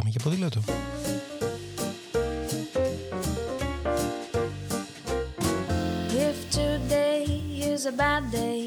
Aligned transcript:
Πάμε 0.00 0.12
για 0.12 0.20
ποδήλατο. 0.22 0.60
If 6.28 6.38
today 6.54 7.24
is 7.72 7.82
a 7.84 7.94
bad 8.02 8.24
day, 8.32 8.62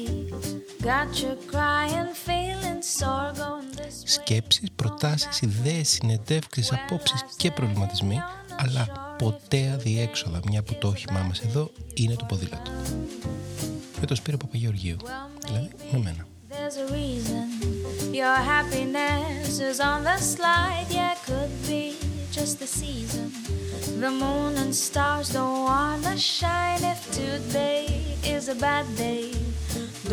got 0.90 1.10
you 1.22 1.32
crying, 1.52 2.10
feeling 2.26 2.80
sore 2.98 3.32
going 3.42 3.70
this 3.78 3.96
way. 4.02 4.04
Σκέψεις, 4.04 4.68
προτάσεις, 4.76 5.40
ιδέες, 5.40 5.88
συνεντεύξεις, 5.88 6.72
απόψεις 6.72 7.24
και 7.36 7.50
προβληματισμοί, 7.50 8.18
αλλά 8.56 9.14
ποτέ 9.18 9.70
αδιέξοδα, 9.74 10.40
μια 10.48 10.62
που 10.62 10.74
το 10.74 10.88
όχημά 10.88 11.20
μας 11.20 11.40
εδώ 11.40 11.70
είναι 11.94 12.14
το 12.14 12.24
ποδήλατο. 12.24 12.70
Με 14.00 14.06
το 14.06 14.14
Σπύρο 14.14 14.36
Παπαγεωργίου, 14.36 14.96
δηλαδή 15.46 15.70
με 15.92 15.98
μένα. 15.98 16.26
There's 16.50 16.76
a 16.76 16.92
reason 16.92 17.83
your 18.14 18.36
happiness 18.54 19.58
is 19.58 19.80
on 19.80 20.04
the 20.04 20.16
slide. 20.18 20.86
Yeah, 20.88 21.14
could 21.26 21.50
be 21.66 21.96
just 22.30 22.60
the 22.60 22.66
season. 22.66 23.32
The 24.02 24.10
moon 24.22 24.52
and 24.62 24.72
stars 24.86 25.28
don't 25.36 25.64
wanna 25.70 26.16
shine. 26.16 26.82
If 26.94 27.00
today 27.22 27.86
is 28.34 28.44
a 28.54 28.56
bad 28.66 28.86
day, 28.96 29.30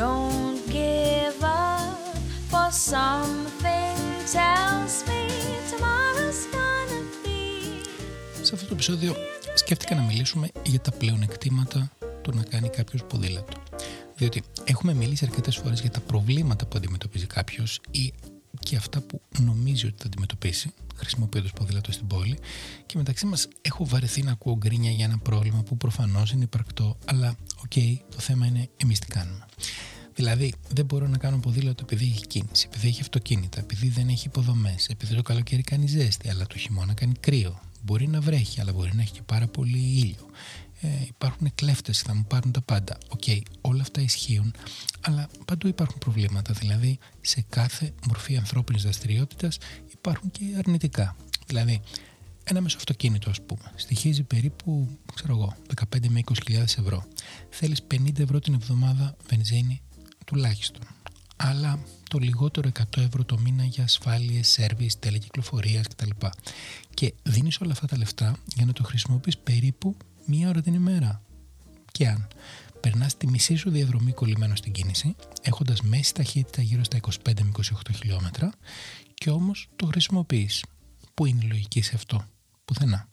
don't 0.01 0.59
give 0.79 1.39
up. 1.43 1.99
For 2.51 2.69
something 2.91 3.97
tells 4.37 4.93
me 5.09 5.21
tomorrow's 5.71 6.43
gonna 6.55 7.01
be. 7.23 7.41
Σε 8.41 8.55
αυτό 8.55 8.67
το 8.67 8.73
επεισόδιο 8.73 9.15
σκέφτηκα 9.53 9.95
να 9.95 10.01
μιλήσουμε 10.01 10.47
για 10.63 10.79
τα 10.79 10.91
πλεονεκτήματα 10.91 11.91
του 12.21 12.31
να 12.35 12.43
κάνει 12.43 12.69
κάποιο 12.69 12.99
ποδήλατο. 13.07 13.60
Διότι 14.61 14.71
έχουμε 14.71 14.93
μιλήσει 14.93 15.25
αρκετές 15.25 15.55
φορές 15.55 15.81
για 15.81 15.91
τα 15.91 15.99
προβλήματα 15.99 16.65
που 16.65 16.77
αντιμετωπίζει 16.77 17.25
κάποιος 17.25 17.81
ή 17.91 18.13
και 18.59 18.75
αυτά 18.75 19.01
που 19.01 19.21
νομίζει 19.39 19.85
ότι 19.85 19.95
θα 19.97 20.05
αντιμετωπίσει 20.05 20.73
χρησιμοποιώντας 20.95 21.51
ποδήλατο 21.51 21.91
στην 21.91 22.07
πόλη. 22.07 22.37
Και 22.85 22.97
μεταξύ 22.97 23.25
μας 23.25 23.47
έχω 23.61 23.85
βαρεθεί 23.85 24.23
να 24.23 24.31
ακούω 24.31 24.57
γκρίνια 24.57 24.91
για 24.91 25.05
ένα 25.05 25.17
πρόβλημα 25.17 25.63
που 25.63 25.77
προφανώς 25.77 26.31
είναι 26.31 26.43
υπαρκτό, 26.43 26.97
αλλά 27.05 27.35
οκ, 27.63 27.73
το 28.09 28.19
θέμα 28.19 28.45
είναι 28.45 28.69
εμείς 28.77 28.99
τι 28.99 29.07
κάνουμε. 29.07 29.45
Δηλαδή, 30.13 30.53
δεν 30.73 30.85
μπορώ 30.85 31.07
να 31.07 31.17
κάνω 31.17 31.37
ποδήλατο 31.37 31.83
επειδή 31.83 32.05
έχει 32.05 32.27
κίνηση, 32.27 32.67
επειδή 32.69 32.87
έχει 32.87 33.01
αυτοκίνητα, 33.01 33.59
επειδή 33.59 33.87
δεν 33.87 34.07
έχει 34.07 34.27
υποδομές, 34.27 34.87
επειδή 34.87 35.15
το 35.15 35.21
καλοκαίρι 35.21 35.61
κάνει 35.61 35.87
ζέστη, 35.87 36.29
αλλά 36.29 36.47
το 36.47 36.57
χειμώνα 36.57 36.93
κάνει 36.93 37.13
κρύο. 37.19 37.59
Μπορεί 37.83 38.07
να 38.07 38.21
βρέχει, 38.21 38.61
αλλά 38.61 38.73
μπορεί 38.73 38.91
να 38.93 39.01
έχει 39.01 39.11
και 39.11 39.21
πάρα 39.25 39.47
πολύ 39.47 39.77
ήλιο. 39.77 40.29
Ε, 40.83 40.87
υπάρχουν 41.07 41.51
κλέφτες, 41.55 42.01
θα 42.01 42.15
μου 42.15 42.25
πάρουν 42.27 42.51
τα 42.51 42.61
πάντα. 42.61 42.97
Οκ, 43.09 43.23
όλα 43.61 43.81
αυτά 43.81 44.01
ισχύουν, 44.01 44.53
αλλά 45.01 45.29
παντού 45.45 45.67
υπάρχουν 45.67 45.97
προβλήματα. 45.97 46.53
Δηλαδή, 46.53 46.99
σε 47.21 47.45
κάθε 47.49 47.93
μορφή 48.07 48.37
ανθρώπινης 48.37 48.83
δραστηριότητας 48.83 49.57
υπάρχουν 49.93 50.31
και 50.31 50.43
αρνητικά. 50.57 51.15
Δηλαδή, 51.47 51.81
ένα 52.43 52.61
μέσο 52.61 52.77
αυτοκίνητο, 52.77 53.29
ας 53.29 53.41
πούμε, 53.41 53.71
στοιχίζει 53.75 54.23
περίπου, 54.23 54.97
ξέρω 55.13 55.33
εγώ, 55.33 55.55
15 55.67 56.09
με 56.09 56.19
20.000 56.19 56.77
ευρώ. 56.77 57.03
Θέλεις 57.49 57.83
50 57.83 58.21
ευρώ 58.21 58.39
την 58.39 58.53
εβδομάδα 58.53 59.15
βενζίνη 59.29 59.81
τουλάχιστον. 60.25 60.81
Αλλά 61.35 61.79
το 62.09 62.17
λιγότερο 62.17 62.67
100 62.67 63.01
ευρώ 63.01 63.23
το 63.23 63.37
μήνα 63.39 63.63
για 63.63 63.83
ασφάλειες, 63.83 64.47
σέρβις, 64.47 64.99
τέλη 64.99 65.21
κυκλοφορίας 65.21 65.87
κτλ. 65.87 66.09
Και 66.93 67.13
δίνεις 67.23 67.59
όλα 67.59 67.71
αυτά 67.71 67.87
τα 67.87 67.97
λεφτά 67.97 68.37
για 68.55 68.65
να 68.65 68.73
το 68.73 68.83
χρησιμοποιείς 68.83 69.37
περίπου 69.37 69.95
μία 70.25 70.49
ώρα 70.49 70.61
την 70.61 70.73
ημέρα. 70.73 71.21
Και 71.91 72.07
αν 72.07 72.27
περνάς 72.79 73.17
τη 73.17 73.27
μισή 73.27 73.55
σου 73.55 73.69
διαδρομή 73.69 74.11
κολλημένο 74.11 74.55
στην 74.55 74.71
κίνηση, 74.71 75.15
έχοντας 75.41 75.81
μέση 75.81 76.13
ταχύτητα 76.13 76.61
γύρω 76.61 76.83
στα 76.83 76.97
25 76.97 77.41
με 77.43 77.51
28 77.57 77.61
χιλιόμετρα, 77.95 78.51
και 79.13 79.29
όμως 79.29 79.69
το 79.75 79.85
χρησιμοποιείς. 79.85 80.65
Πού 81.13 81.25
είναι 81.25 81.45
η 81.45 81.47
λογική 81.47 81.81
σε 81.81 81.95
αυτό, 81.95 82.25
πουθενά. 82.65 83.07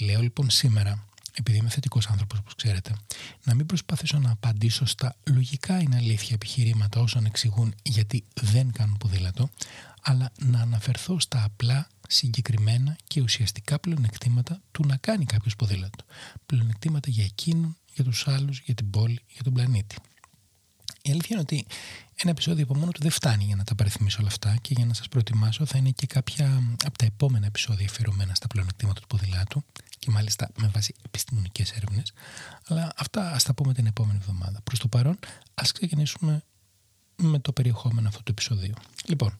Λέω 0.00 0.20
λοιπόν 0.20 0.50
σήμερα, 0.50 1.04
επειδή 1.38 1.58
είμαι 1.58 1.68
θετικός 1.68 2.06
άνθρωπος, 2.06 2.38
όπως 2.38 2.54
ξέρετε, 2.54 2.96
να 3.44 3.54
μην 3.54 3.66
προσπαθήσω 3.66 4.18
να 4.18 4.30
απαντήσω 4.30 4.86
στα 4.86 5.16
λογικά 5.24 5.80
είναι 5.80 5.96
αλήθεια 5.96 6.34
επιχειρήματα 6.34 7.00
όσων 7.00 7.24
εξηγούν 7.24 7.74
γιατί 7.82 8.24
δεν 8.40 8.72
κάνουν 8.72 8.96
ποδήλατο, 8.96 9.48
αλλά 10.02 10.32
να 10.38 10.60
αναφερθώ 10.60 11.20
στα 11.20 11.44
απλά 11.44 11.88
συγκεκριμένα 12.08 12.96
και 13.06 13.20
ουσιαστικά 13.20 13.78
πλεονεκτήματα 13.78 14.60
του 14.70 14.86
να 14.86 14.96
κάνει 14.96 15.24
κάποιος 15.24 15.56
ποδήλατο. 15.56 16.04
Πλεονεκτήματα 16.46 17.10
για 17.10 17.24
εκείνον, 17.24 17.76
για 17.94 18.04
τους 18.04 18.28
άλλους, 18.28 18.60
για 18.60 18.74
την 18.74 18.90
πόλη, 18.90 19.20
για 19.32 19.42
τον 19.42 19.52
πλανήτη. 19.52 19.96
Η 21.06 21.10
αλήθεια 21.10 21.28
είναι 21.30 21.40
ότι 21.40 21.66
ένα 22.14 22.30
επεισόδιο 22.30 22.64
από 22.64 22.76
μόνο 22.76 22.90
του 22.90 23.00
δεν 23.02 23.10
φτάνει 23.10 23.44
για 23.44 23.56
να 23.56 23.64
τα 23.64 23.74
παριθμίσω 23.74 24.16
όλα 24.18 24.28
αυτά 24.28 24.56
και 24.60 24.74
για 24.76 24.86
να 24.86 24.94
σας 24.94 25.08
προετοιμάσω 25.08 25.66
θα 25.66 25.78
είναι 25.78 25.90
και 25.90 26.06
κάποια 26.06 26.62
από 26.84 26.98
τα 26.98 27.04
επόμενα 27.04 27.46
επεισόδια 27.46 27.86
αφιερωμένα 27.86 28.34
στα 28.34 28.46
πλεονεκτήματα 28.46 29.00
του 29.00 29.06
ποδηλάτου 29.06 29.64
και 29.98 30.10
μάλιστα 30.10 30.50
με 30.58 30.70
βάση 30.74 30.94
επιστημονικές 31.06 31.70
έρευνες. 31.70 32.12
Αλλά 32.66 32.92
αυτά 32.96 33.30
ας 33.32 33.42
τα 33.42 33.54
πούμε 33.54 33.72
την 33.72 33.86
επόμενη 33.86 34.18
εβδομάδα. 34.20 34.60
Προς 34.64 34.78
το 34.78 34.88
παρόν, 34.88 35.18
ας 35.54 35.72
ξεκινήσουμε 35.72 36.42
με 37.16 37.38
το 37.38 37.52
περιεχόμενο 37.52 38.08
αυτού 38.08 38.22
του 38.22 38.30
επεισοδίου. 38.30 38.74
Λοιπόν, 39.04 39.36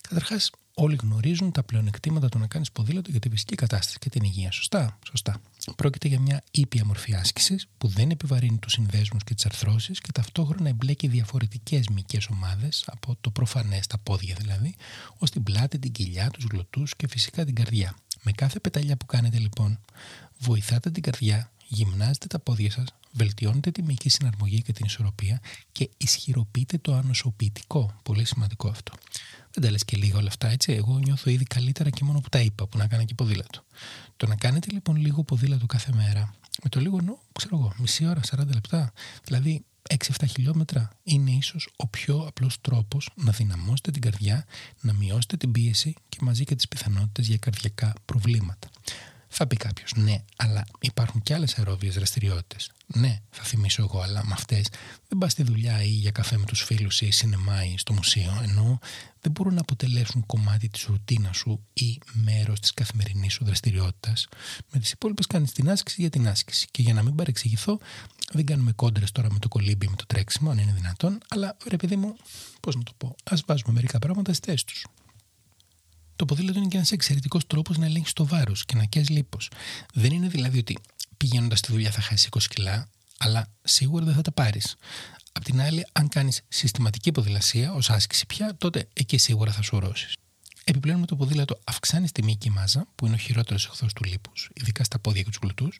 καταρχάς, 0.00 0.50
όλοι 0.78 0.98
γνωρίζουν 1.02 1.52
τα 1.52 1.62
πλεονεκτήματα 1.62 2.28
του 2.28 2.38
να 2.38 2.46
κάνεις 2.46 2.72
ποδήλατο 2.72 3.10
για 3.10 3.20
τη 3.20 3.28
φυσική 3.28 3.54
κατάσταση 3.54 3.98
και 3.98 4.08
την 4.08 4.22
υγεία. 4.24 4.50
Σωστά, 4.50 4.98
σωστά. 5.06 5.40
Πρόκειται 5.76 6.08
για 6.08 6.20
μια 6.20 6.42
ήπια 6.50 6.84
μορφή 6.84 7.14
άσκησης 7.14 7.66
που 7.78 7.88
δεν 7.88 8.10
επιβαρύνει 8.10 8.58
τους 8.58 8.72
συνδέσμους 8.72 9.24
και 9.24 9.34
τις 9.34 9.46
αρθρώσεις 9.46 10.00
και 10.00 10.12
ταυτόχρονα 10.12 10.68
εμπλέκει 10.68 11.08
διαφορετικές 11.08 11.88
μυϊκές 11.88 12.26
ομάδες, 12.26 12.84
από 12.86 13.16
το 13.20 13.30
προφανές, 13.30 13.86
τα 13.86 13.98
πόδια 13.98 14.36
δηλαδή, 14.38 14.74
ως 15.18 15.30
την 15.30 15.42
πλάτη, 15.42 15.78
την 15.78 15.92
κοιλιά, 15.92 16.30
τους 16.30 16.44
γλωτούς 16.50 16.96
και 16.96 17.08
φυσικά 17.08 17.44
την 17.44 17.54
καρδιά. 17.54 17.96
Με 18.22 18.32
κάθε 18.32 18.60
πεταλιά 18.60 18.96
που 18.96 19.06
κάνετε 19.06 19.38
λοιπόν, 19.38 19.80
βοηθάτε 20.38 20.90
την 20.90 21.02
καρδιά, 21.02 21.50
γυμνάζετε 21.68 22.26
τα 22.26 22.38
πόδια 22.38 22.70
σας, 22.70 22.86
βελτιώνετε 23.12 23.70
τη 23.70 23.82
μυϊκή 23.82 24.08
συναρμογή 24.08 24.62
και 24.62 24.72
την 24.72 24.84
ισορροπία 24.86 25.40
και 25.72 25.90
ισχυροποιείτε 25.96 26.78
το 26.78 26.94
ανοσοποιητικό. 26.94 28.00
Πολύ 28.02 28.24
σημαντικό 28.24 28.68
αυτό. 28.68 28.92
Δεν 29.56 29.64
τα 29.64 29.70
λες 29.70 29.84
και 29.84 29.96
λίγα 29.96 30.16
όλα 30.16 30.28
αυτά, 30.28 30.48
έτσι. 30.48 30.72
Εγώ 30.72 30.98
νιώθω 30.98 31.30
ήδη 31.30 31.44
καλύτερα 31.44 31.90
και 31.90 32.04
μόνο 32.04 32.20
που 32.20 32.28
τα 32.28 32.40
είπα, 32.40 32.66
που 32.66 32.78
να 32.78 32.86
κάνω 32.86 33.04
και 33.04 33.14
ποδήλατο. 33.14 33.64
Το 34.16 34.26
να 34.26 34.34
κάνετε 34.34 34.66
λοιπόν 34.70 34.96
λίγο 34.96 35.22
ποδήλατο 35.22 35.66
κάθε 35.66 35.92
μέρα, 35.94 36.34
με 36.62 36.68
το 36.68 36.80
λίγο 36.80 36.96
εννοώ, 36.98 37.16
ξέρω 37.32 37.56
εγώ, 37.56 37.72
μισή 37.78 38.06
ώρα, 38.06 38.20
40 38.30 38.46
λεπτά, 38.46 38.92
δηλαδή 39.24 39.64
6-7 39.88 39.96
χιλιόμετρα, 40.28 40.90
είναι 41.02 41.30
ίσως 41.30 41.68
ο 41.76 41.86
πιο 41.86 42.24
απλός 42.26 42.60
τρόπος 42.60 43.10
να 43.14 43.32
δυναμώσετε 43.32 43.90
την 43.90 44.00
καρδιά, 44.00 44.44
να 44.80 44.92
μειώσετε 44.92 45.36
την 45.36 45.52
πίεση 45.52 45.94
και 46.08 46.18
μαζί 46.20 46.44
και 46.44 46.54
τις 46.54 46.68
πιθανότητες 46.68 47.26
για 47.26 47.36
καρδιακά 47.36 47.92
προβλήματα. 48.04 48.68
Θα 49.38 49.46
πει 49.46 49.56
κάποιος, 49.56 49.92
ναι, 49.96 50.24
αλλά 50.36 50.64
υπάρχουν 50.80 51.22
και 51.22 51.34
άλλες 51.34 51.58
αερόβιες 51.58 51.94
δραστηριότητες. 51.94 52.70
Ναι, 52.86 53.20
θα 53.30 53.42
θυμίσω 53.42 53.82
εγώ, 53.82 54.00
αλλά 54.00 54.24
με 54.24 54.32
αυτές 54.32 54.68
δεν 55.08 55.18
πας 55.18 55.32
στη 55.32 55.42
δουλειά 55.42 55.82
ή 55.82 55.88
για 55.88 56.10
καφέ 56.10 56.36
με 56.36 56.44
τους 56.44 56.62
φίλους 56.62 57.00
ή 57.00 57.10
σινεμά 57.10 57.64
ή 57.64 57.78
στο 57.78 57.92
μουσείο, 57.92 58.40
ενώ 58.42 58.78
δεν 59.20 59.32
μπορούν 59.32 59.54
να 59.54 59.60
αποτελέσουν 59.60 60.26
κομμάτι 60.26 60.68
της 60.68 60.84
ρουτίνας 60.84 61.36
σου 61.36 61.66
ή 61.72 61.98
μέρος 62.12 62.60
της 62.60 62.74
καθημερινής 62.74 63.32
σου 63.32 63.44
δραστηριότητας. 63.44 64.28
Με 64.72 64.80
τις 64.80 64.90
υπόλοιπες 64.90 65.26
κάνεις 65.26 65.52
την 65.52 65.70
άσκηση 65.70 66.00
για 66.00 66.10
την 66.10 66.28
άσκηση. 66.28 66.66
Και 66.70 66.82
για 66.82 66.94
να 66.94 67.02
μην 67.02 67.14
παρεξηγηθώ, 67.14 67.78
δεν 68.32 68.46
κάνουμε 68.46 68.72
κόντρες 68.72 69.12
τώρα 69.12 69.32
με 69.32 69.38
το 69.38 69.48
κολύμπι, 69.48 69.88
με 69.88 69.96
το 69.96 70.06
τρέξιμο, 70.06 70.50
αν 70.50 70.58
είναι 70.58 70.72
δυνατόν, 70.72 71.18
αλλά 71.28 71.56
ρε 71.68 71.76
παιδί 71.76 71.96
μου, 71.96 72.16
πώς 72.60 72.76
να 72.76 72.82
το 72.82 72.92
πω, 72.96 73.16
ας 73.24 73.42
βάζουμε 73.46 73.72
μερικά 73.72 73.98
πράγματα 73.98 74.32
στις 74.32 74.46
θέσεις 74.46 74.64
τους. 74.64 74.86
Το 76.16 76.24
ποδήλατο 76.24 76.58
είναι 76.58 76.68
και 76.68 76.76
ένας 76.76 76.92
εξαιρετικός 76.92 77.46
τρόπος 77.46 77.78
να 77.78 77.86
ελέγξει 77.86 78.14
το 78.14 78.26
βάρος 78.26 78.64
και 78.64 78.76
να 78.76 78.84
καίει 78.84 79.04
λίπος. 79.04 79.50
Δεν 79.94 80.12
είναι 80.12 80.28
δηλαδή 80.28 80.58
ότι 80.58 80.78
πηγαίνοντας 81.16 81.58
στη 81.58 81.72
δουλειά 81.72 81.90
θα 81.90 82.00
χάσεις 82.00 82.28
20 82.30 82.38
κιλά, 82.48 82.88
αλλά 83.18 83.46
σίγουρα 83.62 84.04
δεν 84.04 84.14
θα 84.14 84.22
τα 84.22 84.32
πάρεις. 84.32 84.76
Απ' 85.32 85.44
την 85.44 85.60
άλλη, 85.60 85.86
αν 85.92 86.08
κάνεις 86.08 86.42
συστηματική 86.48 87.12
ποδηλασία 87.12 87.72
ως 87.72 87.90
άσκηση 87.90 88.26
πια, 88.26 88.56
τότε 88.58 88.88
εκεί 88.92 89.18
σίγουρα 89.18 89.52
θα 89.52 89.62
σου 89.62 89.76
ορώσει. 89.76 90.08
Επιπλέον 90.64 91.00
με 91.00 91.06
το 91.06 91.16
ποδήλατο 91.16 91.60
αυξάνεις 91.64 92.12
τη 92.12 92.22
μυϊκή 92.22 92.50
μάζα, 92.50 92.86
που 92.94 93.06
είναι 93.06 93.14
ο 93.14 93.18
χειρότερος 93.18 93.66
εχθρός 93.66 93.92
του 93.92 94.04
λίπους, 94.04 94.50
ειδικά 94.54 94.84
στα 94.84 94.98
πόδια 94.98 95.22
και 95.22 95.28
τους 95.28 95.38
γλουτούς, 95.42 95.78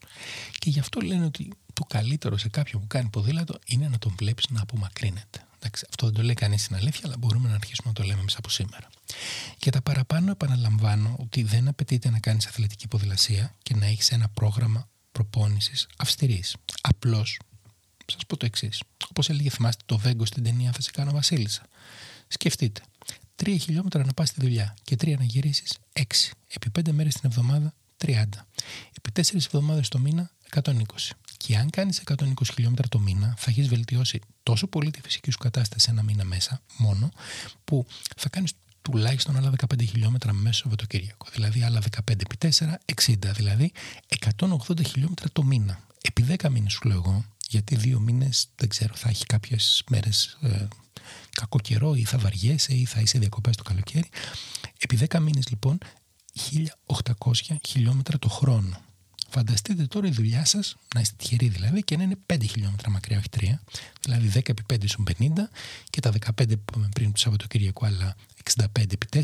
και 0.59 0.71
γι' 0.71 0.79
αυτό 0.79 1.01
λένε 1.01 1.25
ότι 1.25 1.49
το 1.73 1.85
καλύτερο 1.85 2.37
σε 2.37 2.49
κάποιον 2.49 2.81
που 2.81 2.87
κάνει 2.87 3.09
ποδήλατο 3.09 3.59
είναι 3.67 3.89
να 3.89 3.99
τον 3.99 4.15
βλέπεις 4.19 4.45
να 4.51 4.63
απομακρύνεται. 4.63 5.46
Εντάξει, 5.67 5.87
αυτό 5.89 6.07
δεν 6.07 6.15
το 6.15 6.23
λέει 6.23 6.35
κανείς 6.35 6.63
στην 6.63 6.77
αλήθεια, 6.77 7.01
αλλά 7.05 7.17
μπορούμε 7.19 7.49
να 7.49 7.55
αρχίσουμε 7.55 7.89
να 7.89 7.95
το 7.95 8.03
λέμε 8.03 8.21
εμείς 8.21 8.37
από 8.37 8.49
σήμερα. 8.49 8.89
Για 9.63 9.73
τα 9.73 9.83
παραπάνω, 9.83 10.31
επαναλαμβάνω 10.31 11.17
ότι 11.19 11.43
δεν 11.43 11.69
απαιτείται 11.69 12.11
να 12.11 12.19
κάνεις 12.19 12.47
αθλητική 12.47 12.89
ποδηλασία 12.89 13.55
και 13.63 13.75
να 13.75 13.87
έχεις 13.87 14.11
ένα 14.11 14.29
πρόγραμμα 14.29 14.89
προπόνησης 15.13 15.87
αυστηρής. 15.97 16.57
Απλώς, 16.81 17.39
σας 18.07 18.27
πω 18.27 18.37
το 18.37 18.47
εξής. 18.47 18.83
Όπως 19.09 19.29
έλεγε, 19.29 19.51
θυμάστε 19.51 19.83
το 19.87 19.99
Βέγκο 19.99 20.25
στην 20.27 20.43
ταινία 20.43 20.73
Θα 20.73 20.81
σε 20.81 20.91
κάνω 20.91 21.11
Βασίλισσα. 21.13 21.63
Σκεφτείτε, 22.29 22.81
τρία 23.35 23.57
χιλιόμετρα 23.57 24.05
να 24.05 24.13
πας 24.13 24.29
στη 24.29 24.41
δουλειά 24.41 24.75
και 24.83 24.97
τρία 24.97 25.17
να 25.17 25.25
γυρίσεις, 25.25 25.79
έξι. 25.93 26.33
Επί 26.49 26.71
πέντε 26.71 26.93
μέρες 26.93 27.15
την 27.15 27.31
εβδομάδα, 27.31 27.75
30. 27.97 28.47
Επί 28.97 29.11
τέσσερις 29.13 29.47
εβδομάδες 29.47 29.89
το 29.89 29.99
μήνα, 29.99 30.31
120. 30.51 31.17
Και 31.37 31.57
αν 31.57 31.71
κάνεις 31.71 32.03
120 32.17 32.25
χιλιόμετρα 32.55 32.89
το 32.89 32.99
μήνα, 32.99 33.35
θα 33.39 33.51
έχεις 33.51 33.69
βελτιώσει 33.69 34.21
τόσο 34.43 34.67
πολύ 34.67 34.91
τη 34.91 35.01
φυσική 35.01 35.31
σου 35.31 35.39
κατάσταση 35.39 35.89
ένα 35.91 36.03
μήνα 36.03 36.25
μέσα, 36.25 36.61
μόνο, 36.77 37.11
που 37.65 37.87
θα 38.17 38.29
κάνεις 38.29 38.53
τουλάχιστον 38.83 39.37
άλλα 39.37 39.53
15 39.75 39.87
χιλιόμετρα 39.87 40.33
μέσα 40.33 40.59
Σαββατοκύριακο. 40.59 41.27
Δηλαδή 41.33 41.63
άλλα 41.63 41.81
15 41.81 41.99
επί 42.07 42.37
4, 42.39 42.49
60. 43.07 43.15
Δηλαδή 43.35 43.73
180 44.39 44.85
χιλιόμετρα 44.87 45.29
το 45.33 45.43
μήνα. 45.43 45.81
Επί 46.01 46.27
10 46.39 46.51
μήνες 46.51 46.73
σου 46.73 46.89
λέω 46.89 46.97
εγώ, 46.97 47.25
γιατί 47.49 47.77
δύο 47.77 48.01
μήνες 48.01 48.49
δεν 48.57 48.69
ξέρω, 48.69 48.95
θα 48.95 49.09
έχει 49.09 49.27
κάποιες 49.27 49.85
μέρες 49.89 50.39
ε, 50.41 50.69
κακό 51.31 51.59
καιρό 51.59 51.95
ή 51.95 52.05
θα 52.05 52.19
βαριέσαι 52.19 52.75
ή 52.75 52.85
θα 52.85 53.01
είσαι 53.01 53.19
διακοπές 53.19 53.57
το 53.57 53.63
καλοκαίρι. 53.63 54.09
Επί 54.79 54.99
10 55.09 55.21
μήνες 55.21 55.49
λοιπόν 55.49 55.79
1800 56.87 57.57
χιλιόμετρα 57.67 58.19
το 58.19 58.29
χρόνο. 58.29 58.86
Φανταστείτε 59.37 59.87
τώρα 59.87 60.07
η 60.07 60.11
δουλειά 60.11 60.45
σας, 60.45 60.77
να 60.95 61.01
είστε 61.01 61.15
τυχεροί 61.19 61.49
δηλαδή, 61.49 61.83
και 61.83 61.97
να 61.97 62.03
είναι 62.03 62.17
5 62.27 62.37
χιλιόμετρα 62.43 62.91
μακριά, 62.91 63.19
όχι 63.19 63.29
3. 63.31 63.59
Δηλαδή 64.01 64.29
10 64.35 64.49
επί 64.49 64.63
5 64.73 64.89
σου 64.89 65.05
50 65.19 65.49
και 65.91 66.01
τα 66.01 66.11
15 66.11 66.31
που 66.37 66.65
είπαμε 66.69 66.89
πριν 66.95 67.13
του 67.13 67.21
Σαββατοκύριακου, 67.21 67.87
άλλα 67.87 68.17
65 68.55 68.65
επί 68.75 69.07
4, 69.13 69.23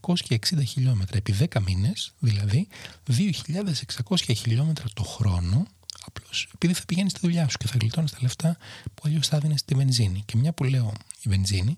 260 0.00 0.62
χιλιόμετρα 0.66 1.16
επί 1.16 1.34
10 1.38 1.60
μήνες, 1.66 2.12
δηλαδή 2.18 2.68
2.600 3.06 4.16
χιλιόμετρα 4.36 4.86
το 4.94 5.02
χρόνο. 5.02 5.66
Απλώς 6.04 6.48
επειδή 6.54 6.72
θα 6.72 6.82
πηγαίνεις 6.86 7.10
στη 7.10 7.20
δουλειά 7.22 7.48
σου 7.48 7.56
και 7.56 7.66
θα 7.66 7.76
γλιτώνεις 7.80 8.10
τα 8.10 8.18
λεφτά 8.20 8.56
που 8.94 9.02
αλλιώς 9.04 9.28
θα 9.28 9.38
δίνεις 9.38 9.60
στη 9.60 9.74
βενζίνη. 9.74 10.22
Και 10.26 10.36
μια 10.36 10.52
που 10.52 10.64
λέω 10.64 10.92
η 11.22 11.28
βενζίνη, 11.28 11.76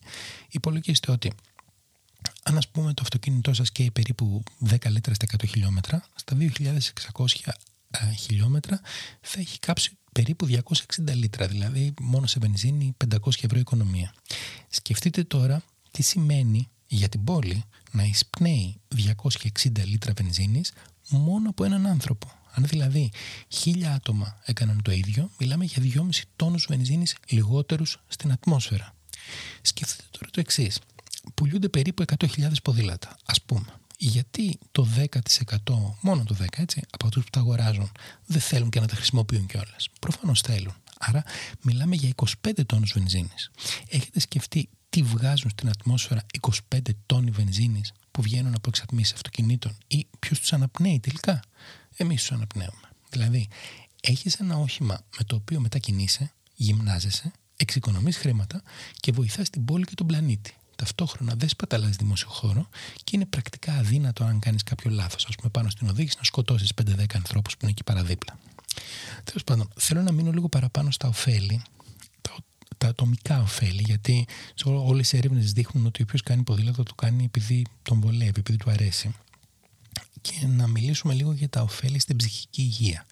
υπολογίστε 0.48 1.12
ότι 1.12 1.32
αν 2.46 2.56
ας 2.56 2.69
πούμε 2.69 2.94
το 2.94 3.02
αυτοκίνητό 3.02 3.55
σας 3.55 3.73
καίει 3.73 3.91
περίπου 3.91 4.43
10 4.69 4.76
λίτρα 4.88 5.14
στα 5.14 5.26
100 5.37 5.49
χιλιόμετρα, 5.49 6.05
στα 6.14 6.37
2.600 6.38 7.25
ε, 7.91 8.12
χιλιόμετρα 8.12 8.81
θα 9.20 9.41
έχει 9.41 9.58
κάψει 9.58 9.91
περίπου 10.12 10.46
260 10.46 11.14
λίτρα, 11.14 11.46
δηλαδή 11.46 11.94
μόνο 12.00 12.26
σε 12.26 12.38
βενζίνη 12.38 12.96
500 13.14 13.17
ευρώ 13.41 13.58
οικονομία. 13.58 14.14
Σκεφτείτε 14.69 15.25
τώρα 15.25 15.62
τι 15.91 16.02
σημαίνει 16.02 16.69
για 16.87 17.08
την 17.08 17.25
πόλη 17.25 17.64
να 17.91 18.02
εισπνέει 18.02 18.81
260 18.97 19.85
λίτρα 19.85 20.12
βενζίνης 20.17 20.73
μόνο 21.08 21.49
από 21.49 21.64
έναν 21.64 21.87
άνθρωπο. 21.87 22.32
Αν 22.56 22.64
δηλαδή 22.64 23.11
χίλια 23.49 23.93
άτομα 23.93 24.40
έκαναν 24.44 24.82
το 24.82 24.93
ίδιο, 24.93 25.31
μιλάμε 25.38 25.64
για 25.64 25.82
2,5 25.82 26.08
τόνους 26.37 26.67
βενζίνης 26.69 27.17
λιγότερους 27.29 28.00
στην 28.08 28.32
ατμόσφαιρα. 28.32 28.94
Σκεφτείτε 29.62 30.05
τώρα 30.11 30.31
το 30.31 30.40
εξής 30.40 30.79
πουλούνται 31.35 31.69
περίπου 31.69 32.05
100.000 32.19 32.53
ποδήλατα, 32.62 33.17
ας 33.25 33.43
πούμε. 33.43 33.67
Γιατί 33.99 34.59
το 34.73 34.88
10%, 34.97 35.99
μόνο 36.00 36.25
το 36.25 36.35
10% 36.35 36.47
έτσι, 36.56 36.82
από 36.91 37.06
αυτούς 37.06 37.25
που 37.25 37.31
τα 37.31 37.41
αγοράζουν 37.41 37.91
δεν 38.26 38.41
θέλουν 38.41 38.71
και 38.71 38.81
να 38.81 38.87
τα 38.87 38.94
χρησιμοποιούν 38.94 39.47
κιόλας. 39.47 39.88
Προφανώς 40.00 40.41
θέλουν. 40.41 40.75
Άρα 40.99 41.25
μιλάμε 41.62 41.94
για 41.94 42.09
25 42.43 42.65
τόνους 42.67 42.93
βενζίνης. 42.93 43.50
Έχετε 43.88 44.21
σκεφτεί 44.21 44.69
τι 44.91 45.03
βγάζουν 45.03 45.50
στην 45.50 45.69
ατμόσφαιρα 45.69 46.26
25 46.71 46.79
τόνοι 47.06 47.31
βενζίνης 47.31 47.93
που 48.11 48.23
βγαίνουν 48.23 48.55
από 48.55 48.69
εξατμίσεις 48.69 49.12
αυτοκινήτων 49.12 49.76
ή 49.87 50.06
ποιος 50.19 50.38
τους 50.38 50.53
αναπνέει 50.53 51.00
τελικά; 51.00 51.41
Εμείς 51.97 52.21
τους 52.21 52.32
αναπνέουμε. 52.32 52.88
Δηλαδή, 53.11 53.49
έχεις 54.00 54.35
ένα 54.35 54.56
όχημα 54.56 55.00
με 55.19 55.25
το 55.25 55.37
οποίο 55.37 55.61
μετακινείσαι, 55.61 56.32
γυμνάζεσαι, 56.55 57.32
εξοικονομείς 57.56 58.17
χρήματα 58.17 58.62
και 59.00 59.12
βοηθάς 59.12 59.50
την 59.50 59.65
πόλη 59.65 59.85
και 59.85 59.94
τον 59.94 60.06
πλανήτη 60.06 60.55
ταυτόχρονα 60.76 61.35
δεν 61.37 61.49
σπαταλάς 61.49 61.97
δημόσιο 61.97 62.29
χώρο 62.29 62.69
και 63.05 63.11
είναι 63.17 63.26
πρακτικά 63.26 63.73
αδύνατο 63.73 64.25
αν 64.25 64.38
κάνεις 64.38 64.62
κάποιο 64.62 64.91
λάθος. 64.91 65.25
Α 65.25 65.29
πούμε, 65.37 65.50
πάνω 65.50 65.71
στην 65.71 65.88
οδήγηση 65.88 66.17
να 66.19 66.25
σκοτώσεις 66.25 66.73
5-10 66.75 67.05
ανθρώπους 67.15 67.53
που 67.53 67.59
είναι 67.62 67.71
εκεί 67.71 67.85
παραδίπλα. 67.85 68.38
Τέλος 69.25 69.44
πάντων, 69.44 69.69
θέλω 69.76 70.03
να 70.03 70.12
μείνω 70.12 70.31
λίγο 70.31 70.49
παραπάνω 70.49 70.91
στα 70.91 71.09
ωφέλη, 71.09 71.62
τα, 72.21 72.37
τα 72.79 72.88
ατομικά 72.88 73.41
ωφέλη, 73.41 73.82
γιατί 73.87 74.26
όλες 74.65 75.12
οι 75.12 75.17
έρευνες 75.17 75.53
δείχνουν 75.53 75.87
ότι 75.87 76.03
όποιος 76.03 76.23
κάνει 76.23 76.43
ποδήλατο 76.43 76.82
το 76.82 76.94
κάνει 76.94 77.25
επειδή 77.25 77.67
τον 77.82 78.00
βολεύει, 78.00 78.41
επειδή 78.41 78.56
του 78.56 78.71
αρέσει. 78.71 79.15
Και 80.25 80.47
να 80.47 80.67
μιλήσουμε 80.67 81.15
λίγο 81.15 81.32
για 81.32 81.49
τα 81.49 81.62
ωφέλη 81.62 81.99
στην 81.99 82.17
ψυχική 82.17 82.62
υγεία. 82.62 83.06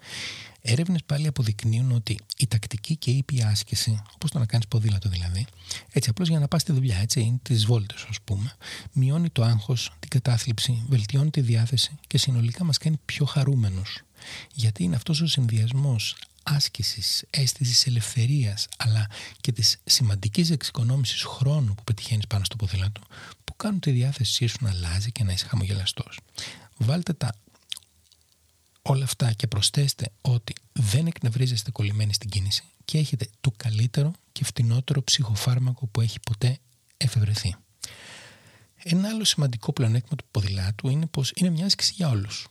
Έρευνες 0.61 1.01
πάλι 1.07 1.27
αποδεικνύουν 1.27 1.93
ότι 1.93 2.19
η 2.37 2.47
τακτική 2.47 2.97
και 2.97 3.11
η 3.11 3.17
ήπια 3.17 3.49
άσκηση, 3.49 4.03
όπως 4.15 4.31
το 4.31 4.39
να 4.39 4.47
κάνεις 4.47 4.67
ποδήλατο 4.67 5.09
δηλαδή, 5.09 5.47
έτσι 5.93 6.11
απλώς 6.11 6.29
για 6.29 6.39
να 6.39 6.49
πας 6.49 6.61
στη 6.61 6.73
δουλειά, 6.73 6.97
έτσι, 6.97 7.21
είναι 7.21 7.39
τις 7.43 7.67
βόλτες, 7.67 8.07
ας 8.09 8.21
πούμε, 8.25 8.55
μειώνει 8.93 9.31
το 9.31 9.43
άγχος, 9.43 9.93
την 9.99 10.09
κατάθλιψη, 10.09 10.85
βελτιώνει 10.89 11.31
τη 11.31 11.41
διάθεση 11.41 11.99
και 12.07 12.19
συνολικά 12.19 12.65
μας 12.65 12.79
κάνει 12.79 12.99
πιο 13.05 13.25
χαρούμενους. 13.25 14.03
Γιατί 14.55 14.83
είναι 14.83 14.97
αυτός 14.97 15.21
ο 15.21 15.27
συνδυασμός 15.27 16.17
άσκησης, 16.43 17.25
αίσθησης 17.31 17.87
ελευθερίας, 17.87 18.69
αλλά 18.79 19.11
και 19.41 19.53
της 19.53 19.77
σημαντικής 19.85 20.51
εξοικονόμησης 20.51 21.23
χρόνου 21.23 21.75
που 21.75 21.85
πετυχαίνεις 21.85 22.27
πάνω 22.27 22.45
στο 22.45 22.57
ποδήλατο, 22.57 23.01
που 23.45 23.57
κάνουν 23.57 23.81
τη 23.81 23.91
διάθεσή 23.91 24.47
σου 24.47 24.57
να 24.61 24.71
αλλάζει 24.71 25.13
και 25.13 25.25
να 25.25 25.33
είσαι 25.33 25.47
χαμογελαστός. 25.47 26.19
Βάλτε 26.83 27.13
τα 27.13 27.35
όλα 28.83 29.05
αυτά 29.05 29.33
και 29.33 29.47
προσθέστε 29.47 30.13
ότι 30.21 30.55
δεν 30.73 31.07
εκνευρίζεστε 31.07 31.71
κολλημένοι 31.71 32.15
στην 32.15 32.31
κίνηση 32.31 32.63
και 32.85 32.99
έχετε 32.99 33.29
το 33.41 33.53
καλύτερο 33.57 34.13
και 34.33 34.45
φτηνότερο 34.45 35.03
ψυχοφάρμακο 35.03 35.87
που 35.87 36.01
έχει 36.01 36.21
ποτέ 36.21 36.59
εφευρεθεί. 36.97 37.57
Ένα 38.85 39.09
άλλο 39.09 39.25
σημαντικό 39.25 39.73
πλεονέκτημα 39.73 40.17
του 40.17 40.25
ποδηλάτου 40.31 40.89
είναι 40.89 41.07
πως 41.07 41.33
είναι 41.35 41.51
μια 41.51 41.67
άσκηση 41.67 41.93
για 41.97 42.09
όλους. 42.09 42.49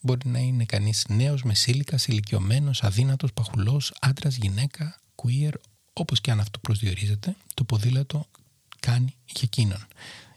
Μπορεί 0.00 0.28
να 0.28 0.38
είναι 0.38 0.64
κανείς 0.64 1.04
νέος, 1.08 1.42
μεσήλικας, 1.42 2.06
ηλικιωμένος, 2.06 2.82
αδύνατος, 2.82 3.32
παχουλός, 3.32 3.92
άντρας, 4.00 4.36
γυναίκα, 4.36 5.00
queer, 5.14 5.52
όπως 5.92 6.20
και 6.20 6.30
αν 6.30 6.40
αυτό 6.40 6.58
προσδιορίζεται, 6.58 7.36
το 7.54 7.64
ποδήλατο 7.64 8.26
κάνει 8.80 9.14
για 9.26 9.42
εκείνον. 9.42 9.86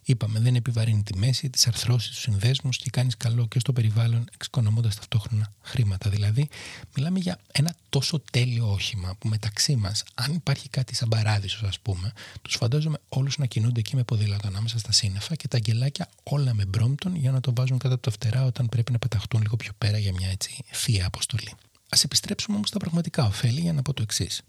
Είπαμε, 0.05 0.39
δεν 0.39 0.55
επιβαρύνει 0.55 1.03
τη 1.03 1.17
μέση, 1.17 1.50
τις 1.50 1.67
αρθρώσεις, 1.67 2.09
τους 2.09 2.19
συνδέσμους 2.19 2.77
και 2.77 2.89
κάνεις 2.89 3.17
καλό 3.17 3.47
και 3.47 3.59
στο 3.59 3.73
περιβάλλον, 3.73 4.25
εξοικονομώντας 4.33 4.95
ταυτόχρονα 4.95 5.53
χρήματα. 5.61 6.09
Δηλαδή, 6.09 6.50
μιλάμε 6.95 7.19
για 7.19 7.39
ένα 7.51 7.75
τόσο 7.89 8.21
τέλειο 8.31 8.71
όχημα 8.71 9.15
που 9.19 9.27
μεταξύ 9.27 9.75
μας, 9.75 10.03
αν 10.13 10.33
υπάρχει 10.33 10.69
κάτι 10.69 10.95
σαν 10.95 11.09
παράδεισος, 11.09 11.63
ας 11.63 11.79
πούμε, 11.79 12.13
τους 12.41 12.55
φαντάζομαι 12.55 12.97
όλους 13.09 13.38
να 13.38 13.45
κινούνται 13.45 13.79
εκεί 13.79 13.95
με 13.95 14.03
ποδήλατο 14.03 14.47
ανάμεσα 14.47 14.79
στα 14.79 14.91
σύννεφα 14.91 15.35
και 15.35 15.47
τα 15.47 15.57
αγγελάκια 15.57 16.09
όλα 16.23 16.53
με 16.53 16.65
μπρόμπτον 16.65 17.15
για 17.15 17.31
να 17.31 17.39
το 17.39 17.53
βάζουν 17.53 17.77
κάτω 17.77 17.94
από 17.94 18.03
τα 18.03 18.11
φτερά 18.11 18.45
όταν 18.45 18.69
πρέπει 18.69 18.91
να 18.91 19.00
πεταχτούν 19.00 19.41
λίγο 19.41 19.55
πιο 19.55 19.71
πέρα 19.77 19.97
για 19.97 20.13
μια 20.13 20.29
έτσι 20.29 20.63
θεία 20.71 21.05
αποστολή. 21.05 21.53
Α 21.94 21.95
επιστρέψουμε 22.04 22.56
όμως 22.56 22.69
στα 22.69 22.80
πραγματικά 22.80 23.25
ωφέλη 23.25 23.60
για 23.60 23.74
να 23.74 23.81
πω 23.81 23.94
το 23.94 24.01
εξής. 24.01 24.42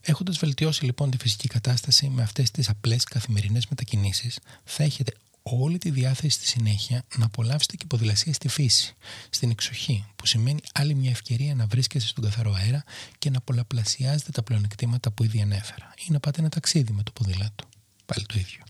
Έχοντας 0.00 0.38
βελτιώσει 0.38 0.84
λοιπόν 0.84 1.10
τη 1.10 1.16
φυσική 1.18 1.48
κατάσταση 1.48 2.08
με 2.08 2.22
αυτές 2.22 2.50
τις 2.50 2.68
απλές 2.68 3.04
καθημερινές 3.04 3.66
μετακινήσεις, 3.68 4.38
θα 4.64 4.82
έχετε 4.82 5.12
όλη 5.42 5.78
τη 5.78 5.90
διάθεση 5.90 6.36
στη 6.36 6.46
συνέχεια 6.46 7.04
να 7.16 7.24
απολαύσετε 7.24 7.76
και 7.76 7.84
ποδηλασία 7.86 8.32
στη 8.32 8.48
φύση, 8.48 8.94
στην 9.30 9.50
εξοχή, 9.50 10.04
που 10.16 10.26
σημαίνει 10.26 10.60
άλλη 10.74 10.94
μια 10.94 11.10
ευκαιρία 11.10 11.54
να 11.54 11.66
βρίσκεστε 11.66 12.08
στον 12.08 12.24
καθαρό 12.24 12.52
αέρα 12.52 12.84
και 13.18 13.30
να 13.30 13.40
πολλαπλασιάζετε 13.40 14.30
τα 14.30 14.42
πλεονεκτήματα 14.42 15.10
που 15.10 15.24
ήδη 15.24 15.40
ανέφερα, 15.40 15.94
ή 16.08 16.12
να 16.12 16.20
πάτε 16.20 16.40
ένα 16.40 16.48
ταξίδι 16.48 16.92
με 16.92 17.02
το 17.02 17.12
ποδήλατο. 17.12 17.68
Πάλι 18.06 18.26
το 18.26 18.34
ίδιο. 18.38 18.62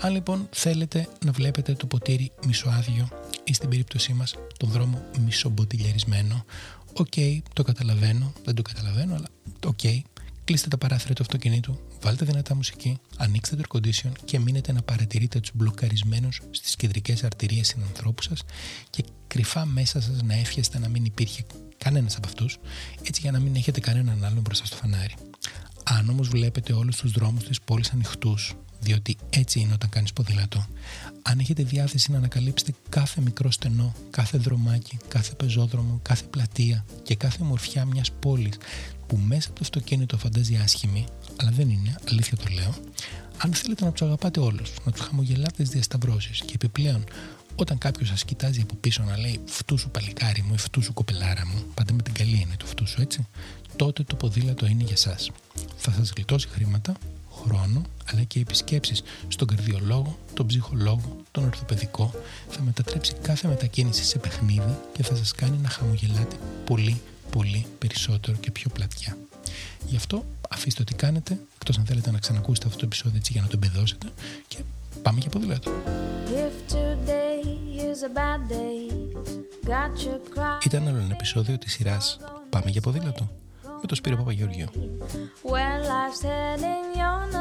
Αν 0.00 0.12
λοιπόν 0.12 0.48
θέλετε 0.52 1.08
να 1.24 1.32
βλέπετε 1.32 1.74
το 1.74 1.86
ποτήρι 1.86 2.32
μισοάδειο 2.46 3.08
ή 3.44 3.54
στην 3.54 3.68
περίπτωσή 3.68 4.12
μας 4.12 4.34
τον 4.56 4.68
δρόμο 4.68 5.02
μισομποτιλιαρισμένο, 5.24 6.44
Οκ, 6.92 7.42
το 7.52 7.62
καταλαβαίνω, 7.62 8.32
δεν 8.44 8.54
το 8.54 8.62
καταλαβαίνω, 8.62 9.14
αλλά 9.14 9.28
OK. 9.66 9.78
Okay. 9.82 10.00
Κλείστε 10.44 10.68
τα 10.68 10.78
παράθυρα 10.78 11.14
του 11.14 11.22
αυτοκινήτου, 11.22 11.78
βάλτε 12.02 12.24
δυνατά 12.24 12.54
μουσική, 12.54 12.98
ανοίξτε 13.16 13.56
το 13.56 13.62
air 13.68 13.76
condition 13.76 14.10
και 14.24 14.38
μείνετε 14.38 14.72
να 14.72 14.82
παρατηρείτε 14.82 15.40
τους 15.40 15.50
μπλοκαρισμένους 15.54 16.40
στις 16.50 16.76
κεντρικές 16.76 17.24
αρτηρίες 17.24 17.66
συνανθρώπους 17.68 18.22
σας 18.22 18.42
και 18.90 19.04
κρυφά 19.26 19.64
μέσα 19.64 20.00
σας 20.00 20.22
να 20.22 20.34
εύχεστε 20.34 20.78
να 20.78 20.88
μην 20.88 21.04
υπήρχε 21.04 21.44
κανένας 21.78 22.16
από 22.16 22.28
αυτούς, 22.28 22.58
έτσι 23.02 23.20
για 23.20 23.30
να 23.30 23.38
μην 23.38 23.54
έχετε 23.54 23.80
κανέναν 23.80 24.24
άλλον 24.24 24.40
μπροστά 24.40 24.66
στο 24.66 24.76
φανάρι. 24.76 25.14
Αν 25.84 26.08
όμως 26.08 26.28
βλέπετε 26.28 26.72
όλους 26.72 26.96
τους 26.96 27.10
δρόμους 27.10 27.44
της 27.44 27.60
πόλης 27.60 27.90
ανοιχτούς, 27.90 28.54
διότι 28.82 29.16
έτσι 29.30 29.60
είναι 29.60 29.72
όταν 29.72 29.88
κάνεις 29.88 30.12
ποδήλατο. 30.12 30.66
Αν 31.22 31.38
έχετε 31.38 31.62
διάθεση 31.62 32.10
να 32.10 32.18
ανακαλύψετε 32.18 32.74
κάθε 32.88 33.20
μικρό 33.20 33.50
στενό, 33.50 33.94
κάθε 34.10 34.38
δρομάκι, 34.38 34.98
κάθε 35.08 35.34
πεζόδρομο, 35.34 36.00
κάθε 36.02 36.24
πλατεία 36.30 36.84
και 37.02 37.14
κάθε 37.14 37.44
μορφιά 37.44 37.84
μιας 37.84 38.10
πόλης 38.10 38.56
που 39.06 39.16
μέσα 39.16 39.48
από 39.48 39.58
το 39.58 39.64
αυτοκίνητο 39.64 40.18
φαντάζει 40.18 40.56
άσχημη, 40.62 41.04
αλλά 41.36 41.50
δεν 41.50 41.70
είναι, 41.70 41.94
αλήθεια 42.10 42.36
το 42.36 42.44
λέω, 42.54 42.74
αν 43.36 43.54
θέλετε 43.54 43.84
να 43.84 43.92
τους 43.92 44.02
αγαπάτε 44.02 44.40
όλους, 44.40 44.72
να 44.84 44.92
τους 44.92 45.00
χαμογελάτε 45.00 45.64
στι 45.64 45.72
διασταυρώσεις 45.72 46.40
και 46.40 46.52
επιπλέον 46.54 47.04
όταν 47.56 47.78
κάποιος 47.78 48.08
σας 48.08 48.24
κοιτάζει 48.24 48.60
από 48.60 48.74
πίσω 48.74 49.02
να 49.02 49.18
λέει 49.18 49.40
Φτού 49.44 49.78
σου 49.78 49.90
παλικάρι 49.90 50.42
μου 50.42 50.54
ή 50.54 50.58
φτού 50.58 50.82
σου 50.82 50.92
κοπελάρα 50.92 51.46
μου, 51.46 51.64
πάντα 51.74 51.92
με 51.92 52.02
την 52.02 52.14
καλή 52.14 52.40
είναι 52.40 52.54
το 52.56 52.66
φτού 52.66 52.86
σου 52.86 53.00
έτσι, 53.00 53.26
τότε 53.76 54.02
το 54.02 54.16
ποδήλατο 54.16 54.66
είναι 54.66 54.82
για 54.82 54.92
εσά. 54.92 55.16
Θα 55.76 55.92
σας 55.92 56.12
γλιτώσει 56.16 56.48
χρήματα, 56.48 56.96
χρόνο 57.44 57.82
αλλά 58.12 58.22
και 58.22 58.40
επισκέψεις 58.40 59.02
στον 59.28 59.46
καρδιολόγο, 59.46 60.18
τον 60.34 60.46
ψυχολόγο, 60.46 61.16
τον 61.30 61.44
ορθοπαιδικό 61.44 62.10
θα 62.48 62.62
μετατρέψει 62.62 63.14
κάθε 63.22 63.48
μετακίνηση 63.48 64.04
σε 64.04 64.18
παιχνίδι 64.18 64.76
και 64.92 65.02
θα 65.02 65.14
σας 65.14 65.32
κάνει 65.32 65.58
να 65.62 65.68
χαμογελάτε 65.68 66.36
πολύ 66.64 67.00
πολύ 67.30 67.66
περισσότερο 67.78 68.36
και 68.36 68.50
πιο 68.50 68.70
πλατιά. 68.74 69.16
Γι' 69.86 69.96
αυτό 69.96 70.24
αφήστε 70.50 70.82
ό,τι 70.82 70.94
κάνετε, 70.94 71.38
εκτός 71.54 71.78
αν 71.78 71.84
θέλετε 71.84 72.10
να 72.10 72.18
ξανακούσετε 72.18 72.66
αυτό 72.66 72.78
το 72.78 72.84
επεισόδιο 72.86 73.16
έτσι 73.16 73.32
για 73.32 73.42
να 73.42 73.48
το 73.48 73.58
εμπεδώσετε 73.62 74.06
και 74.48 74.58
Πάμε 75.02 75.18
για 75.20 75.30
ποδήλατο. 75.30 75.70
If 76.26 76.72
today 76.74 77.42
is 77.88 77.98
a 78.02 78.12
bad 78.18 78.40
day, 78.52 78.80
got 79.66 79.94
you 80.04 80.16
crying. 80.34 80.64
Ήταν 80.64 80.88
άλλο 80.88 80.98
ένα 80.98 81.12
επεισόδιο 81.12 81.58
της 81.58 81.72
σειράς 81.72 82.18
Πάμε 82.50 82.70
για 82.70 82.80
ποδήλατο 82.80 83.30
με 83.62 83.86
τον 83.86 83.96
Σπύρο 83.96 84.16
Παπαγεώργιο. 84.16 84.68
When 85.42 85.78